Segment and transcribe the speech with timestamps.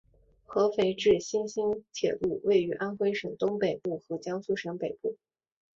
[0.47, 5.15] 合肥至新沂铁路位于安徽省东北部和江苏省北部。